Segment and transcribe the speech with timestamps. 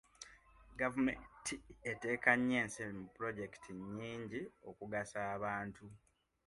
[0.79, 1.55] Gavumenti
[1.91, 5.85] etteka nnyo ensimbi mu pulojekiti nnyingi okugasa abantu.